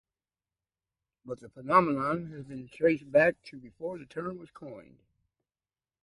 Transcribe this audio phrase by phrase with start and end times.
[1.25, 4.97] But the phenomenon has been traced back to before the term was coined.